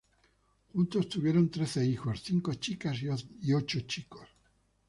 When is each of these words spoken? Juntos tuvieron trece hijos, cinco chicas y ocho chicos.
Juntos 0.73 1.07
tuvieron 1.09 1.51
trece 1.51 1.85
hijos, 1.85 2.23
cinco 2.23 2.55
chicas 2.55 2.97
y 3.43 3.53
ocho 3.53 3.81
chicos. 3.81 4.27